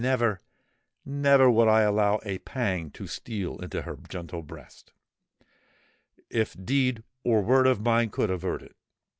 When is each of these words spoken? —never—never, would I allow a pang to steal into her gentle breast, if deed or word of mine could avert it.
—never—never, 0.03 1.51
would 1.51 1.67
I 1.67 1.81
allow 1.81 2.19
a 2.25 2.39
pang 2.39 2.89
to 2.89 3.05
steal 3.05 3.59
into 3.59 3.83
her 3.83 3.99
gentle 4.09 4.41
breast, 4.41 4.93
if 6.27 6.55
deed 6.59 7.03
or 7.23 7.43
word 7.43 7.67
of 7.67 7.81
mine 7.81 8.09
could 8.09 8.31
avert 8.31 8.63
it. 8.63 8.75